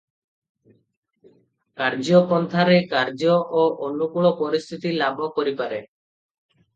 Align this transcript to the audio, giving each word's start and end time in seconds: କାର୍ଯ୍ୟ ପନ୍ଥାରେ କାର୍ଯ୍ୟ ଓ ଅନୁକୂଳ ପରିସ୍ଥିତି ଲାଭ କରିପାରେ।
କାର୍ଯ୍ୟ 1.81 2.21
ପନ୍ଥାରେ 2.31 2.77
କାର୍ଯ୍ୟ 2.93 3.35
ଓ 3.65 3.65
ଅନୁକୂଳ 3.89 4.31
ପରିସ୍ଥିତି 4.41 4.95
ଲାଭ 5.03 5.29
କରିପାରେ। 5.37 5.79